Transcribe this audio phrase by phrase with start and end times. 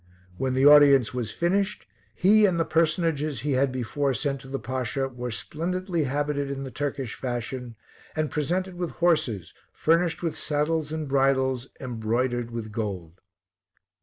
[0.35, 4.57] When the audience was finished, he and the personages he had before sent to the
[4.57, 7.75] Pasha were splendidly habited in the Turkish fashion,
[8.15, 13.21] and presented with horses, furnished with saddles and bridles embroidered with gold.